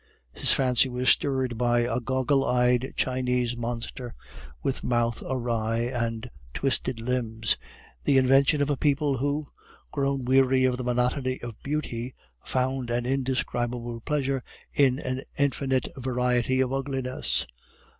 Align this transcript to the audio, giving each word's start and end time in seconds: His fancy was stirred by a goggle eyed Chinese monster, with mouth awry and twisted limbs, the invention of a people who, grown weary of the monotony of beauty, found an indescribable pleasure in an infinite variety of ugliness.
His 0.33 0.51
fancy 0.51 0.89
was 0.89 1.09
stirred 1.09 1.59
by 1.59 1.81
a 1.81 1.99
goggle 1.99 2.43
eyed 2.43 2.95
Chinese 2.97 3.55
monster, 3.55 4.15
with 4.63 4.83
mouth 4.83 5.21
awry 5.21 5.81
and 5.81 6.27
twisted 6.55 6.99
limbs, 6.99 7.55
the 8.03 8.17
invention 8.17 8.63
of 8.63 8.71
a 8.71 8.75
people 8.75 9.17
who, 9.17 9.45
grown 9.91 10.25
weary 10.25 10.63
of 10.63 10.77
the 10.77 10.83
monotony 10.83 11.39
of 11.41 11.61
beauty, 11.61 12.15
found 12.43 12.89
an 12.89 13.05
indescribable 13.05 14.01
pleasure 14.01 14.41
in 14.73 14.97
an 14.97 15.21
infinite 15.37 15.87
variety 15.95 16.61
of 16.61 16.73
ugliness. 16.73 17.45